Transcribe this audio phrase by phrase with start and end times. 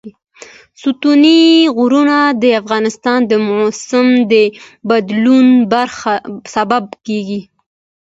[0.81, 1.39] ستوني
[1.77, 4.33] غرونه د افغانستان د موسم د
[4.89, 5.47] بدلون
[6.55, 7.41] سبب کېږي.